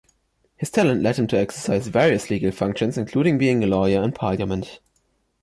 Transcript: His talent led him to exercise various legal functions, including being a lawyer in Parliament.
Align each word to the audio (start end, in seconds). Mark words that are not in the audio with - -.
His 0.57 0.71
talent 0.71 1.03
led 1.03 1.17
him 1.17 1.27
to 1.27 1.37
exercise 1.37 1.85
various 1.87 2.31
legal 2.31 2.49
functions, 2.49 2.97
including 2.97 3.37
being 3.37 3.63
a 3.63 3.67
lawyer 3.67 4.01
in 4.01 4.13
Parliament. 4.13 4.79